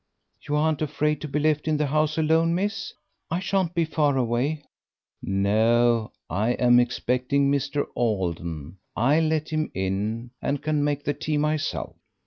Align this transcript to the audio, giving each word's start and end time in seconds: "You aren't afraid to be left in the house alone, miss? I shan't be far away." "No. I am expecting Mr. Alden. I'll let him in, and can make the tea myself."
"You 0.49 0.55
aren't 0.55 0.81
afraid 0.81 1.21
to 1.21 1.27
be 1.27 1.37
left 1.37 1.67
in 1.67 1.77
the 1.77 1.85
house 1.85 2.17
alone, 2.17 2.55
miss? 2.55 2.91
I 3.29 3.39
shan't 3.39 3.75
be 3.75 3.85
far 3.85 4.17
away." 4.17 4.63
"No. 5.21 6.11
I 6.27 6.53
am 6.53 6.79
expecting 6.79 7.51
Mr. 7.51 7.85
Alden. 7.95 8.77
I'll 8.95 9.25
let 9.25 9.49
him 9.49 9.69
in, 9.75 10.31
and 10.41 10.59
can 10.59 10.83
make 10.83 11.03
the 11.03 11.13
tea 11.13 11.37
myself." 11.37 11.97